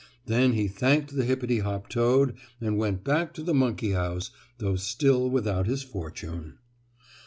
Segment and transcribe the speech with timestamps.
[0.25, 4.75] Then he thanked the hippity hop toad and went back to the monkey house, though
[4.75, 6.57] still without his fortune.